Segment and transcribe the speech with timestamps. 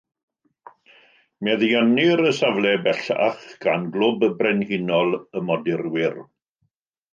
[1.47, 6.21] Meddiannir y safle bellach gan Glwb Brenhinol y Modurwyr.